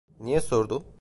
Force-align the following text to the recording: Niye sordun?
Niye 0.19 0.41
sordun? 0.41 0.85